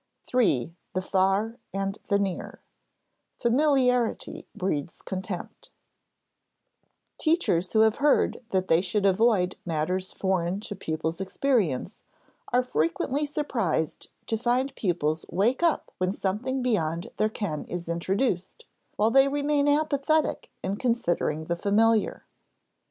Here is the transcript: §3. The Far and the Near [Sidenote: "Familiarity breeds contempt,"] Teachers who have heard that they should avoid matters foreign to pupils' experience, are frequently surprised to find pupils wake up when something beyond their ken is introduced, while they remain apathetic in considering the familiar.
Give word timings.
§3. 0.27 0.73
The 0.95 1.01
Far 1.03 1.59
and 1.75 1.99
the 2.07 2.17
Near 2.17 2.59
[Sidenote: 3.37 3.37
"Familiarity 3.37 4.47
breeds 4.55 4.99
contempt,"] 5.03 5.69
Teachers 7.19 7.71
who 7.71 7.81
have 7.81 7.97
heard 7.97 8.41
that 8.49 8.65
they 8.65 8.81
should 8.81 9.05
avoid 9.05 9.57
matters 9.63 10.11
foreign 10.11 10.59
to 10.61 10.75
pupils' 10.75 11.21
experience, 11.21 12.01
are 12.51 12.63
frequently 12.63 13.27
surprised 13.27 14.09
to 14.25 14.37
find 14.39 14.73
pupils 14.73 15.23
wake 15.29 15.61
up 15.61 15.91
when 15.99 16.11
something 16.11 16.63
beyond 16.63 17.11
their 17.17 17.29
ken 17.29 17.65
is 17.65 17.87
introduced, 17.87 18.65
while 18.95 19.11
they 19.11 19.27
remain 19.27 19.67
apathetic 19.67 20.49
in 20.63 20.77
considering 20.77 21.45
the 21.45 21.55
familiar. 21.55 22.25